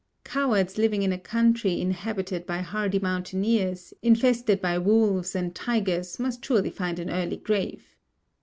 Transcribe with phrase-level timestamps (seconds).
[0.23, 6.43] Cowards living in a country inhabited by hardy mountaineers, infested by wolves and tigers must
[6.43, 7.95] surely find an early grave.